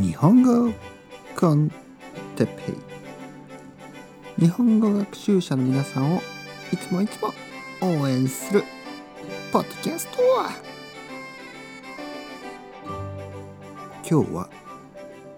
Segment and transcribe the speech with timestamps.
[0.00, 0.72] 日本語
[1.36, 1.70] コン
[2.34, 2.72] テペ
[4.38, 4.42] イ。
[4.42, 6.20] 日本語学習者の皆さんを
[6.72, 7.32] いつもいつも
[7.80, 8.64] 応援する
[9.52, 10.18] ポッドキャスト
[14.08, 14.50] 今日は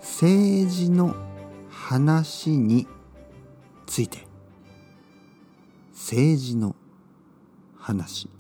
[0.00, 1.14] 政治の
[1.70, 2.86] 話に
[3.86, 4.27] ついて。
[5.93, 6.75] 政治の
[7.77, 8.30] 話。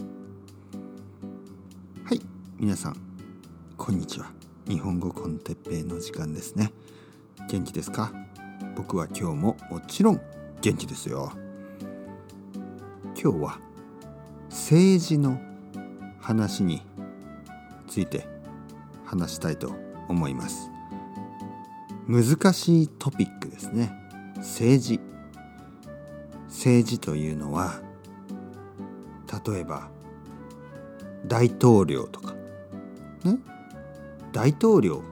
[2.04, 2.20] はい
[2.58, 2.96] 皆さん
[3.76, 4.45] こんにちは。
[4.68, 6.72] 日本語コンテッペイの時間ですね。
[7.48, 8.12] 元気ですか？
[8.76, 10.20] 僕は今日ももちろん
[10.60, 11.32] 元気ですよ。
[13.20, 13.58] 今日は
[14.50, 15.40] 政治の
[16.18, 16.82] 話に
[17.86, 18.26] ついて
[19.04, 19.72] 話したいと
[20.08, 20.68] 思います。
[22.08, 23.92] 難しいトピックですね。
[24.38, 25.00] 政治。
[26.48, 27.80] 政治というのは
[29.46, 29.90] 例えば
[31.26, 32.34] 大統領とか
[33.22, 33.38] ね
[34.36, 35.02] 大統領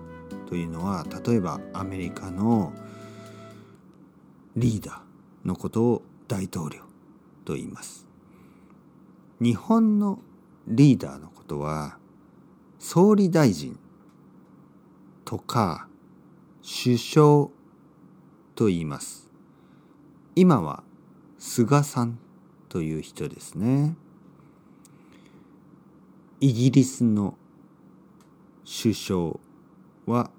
[0.51, 2.75] というのは例えばアメリカの
[4.55, 6.83] リーダーのことを大統領
[7.47, 8.07] と言います。
[9.41, 10.19] 日本の
[10.67, 11.97] リーダーのことは
[12.79, 13.79] 総理大臣
[15.25, 15.89] とか
[16.63, 17.49] 首相
[18.55, 19.31] と言います。
[20.37, 20.85] 今は
[21.39, 22.19] 菅さん
[22.69, 23.97] という人ですね。
[26.41, 27.39] イギリスの
[28.65, 29.41] 首相
[30.07, 30.31] は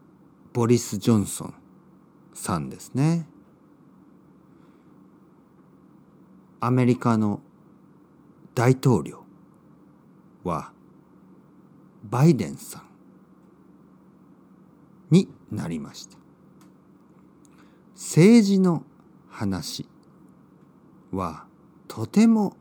[0.54, 1.54] ボリス・ジョンソン
[2.34, 3.28] さんですね。
[6.60, 7.42] アメリカの
[8.56, 9.24] 大統領
[10.44, 10.72] は
[12.04, 12.84] バイデンさん
[15.12, 16.18] になりました。
[17.94, 18.84] 政治の
[19.30, 19.88] 話
[21.12, 21.46] は
[21.88, 22.56] とても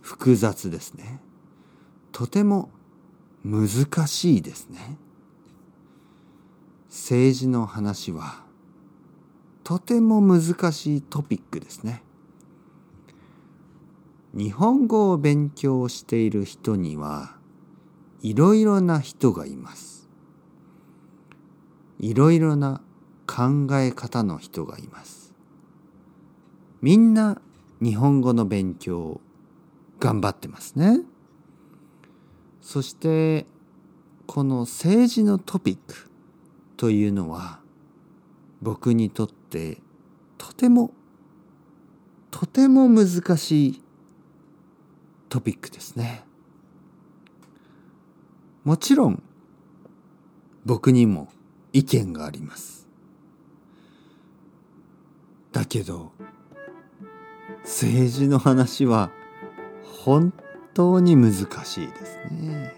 [0.00, 1.20] 複雑ですね。
[2.12, 2.70] とても
[3.44, 4.98] 難しいですね。
[6.88, 8.44] 政治の話は
[9.64, 12.02] とても難しいトピックですね。
[14.34, 17.36] 日本語を勉強している人には
[18.22, 20.08] いろいろな人がいます。
[21.98, 22.80] いろいろな
[23.26, 25.34] 考え方の人がいます。
[26.80, 27.40] みんな
[27.82, 29.20] 日本語の勉強を
[30.00, 31.00] 頑張ってますね。
[32.68, 33.46] そして
[34.26, 36.10] この政治のトピック
[36.76, 37.60] というのは
[38.60, 39.78] 僕にとって
[40.36, 40.90] とても
[42.30, 43.82] とても難しい
[45.30, 46.26] トピックですね。
[48.64, 49.22] もちろん
[50.66, 51.28] 僕にも
[51.72, 52.86] 意見があります。
[55.52, 56.12] だけど
[57.62, 59.10] 政治の話は
[60.04, 61.32] 本当当に難
[61.64, 62.74] しいですね。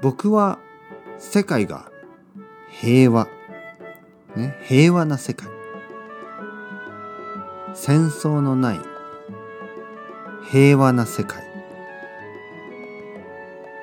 [0.00, 0.58] 僕は
[1.18, 1.90] 世界が
[2.68, 3.28] 平和、
[4.34, 5.48] ね、平和な世界
[7.74, 8.80] 戦争のない
[10.50, 11.42] 平和な世界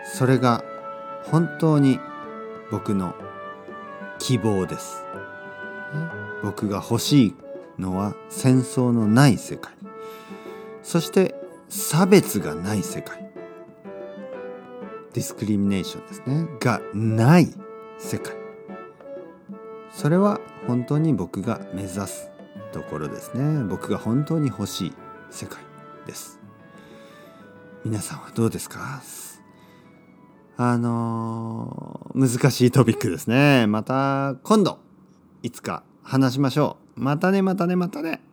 [0.03, 0.63] それが
[1.23, 1.99] 本当に
[2.71, 3.15] 僕の
[4.19, 5.03] 希望です。
[6.43, 7.35] 僕が欲しい
[7.79, 9.73] のは戦争のない世界
[10.89, 11.35] そして
[11.67, 13.31] 差別がない世界。
[15.13, 16.47] ディスクリミネーションですね。
[16.59, 17.53] がない
[17.99, 18.33] 世界。
[19.91, 22.31] それは本当に僕が目指す
[22.71, 23.63] ところですね。
[23.65, 24.93] 僕が本当に欲しい
[25.29, 25.59] 世界
[26.07, 26.39] です。
[27.85, 29.03] 皆さんはどうですか？
[30.57, 33.67] あのー、難しいトピックですね。
[33.67, 34.79] また今度
[35.43, 36.99] いつか話しましょう。
[36.99, 38.23] またねまたねまたね。